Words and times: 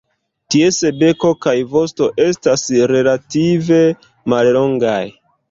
Ties 0.53 0.77
beko 1.03 1.29
kaj 1.47 1.53
vosto 1.73 2.07
estas 2.25 2.65
relative 2.93 3.79
mallongaj. 4.35 4.99